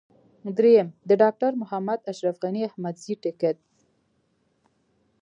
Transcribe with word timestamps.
درېم: 0.57 0.87
د 1.09 1.11
ډاکټر 1.21 1.51
محمد 1.61 1.99
اشرف 2.11 2.35
غني 2.43 2.61
احمدزي 2.69 3.15
ټکټ. 3.23 3.57